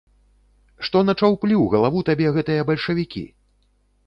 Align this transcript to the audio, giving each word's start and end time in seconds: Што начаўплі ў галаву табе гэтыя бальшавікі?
Што 0.87 0.97
начаўплі 1.09 1.55
ў 1.57 1.65
галаву 1.75 2.01
табе 2.09 2.33
гэтыя 2.39 2.67
бальшавікі? 2.71 3.25